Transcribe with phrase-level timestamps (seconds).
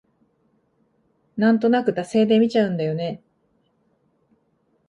[1.37, 3.21] なんとなく惰性で見ちゃうんだよね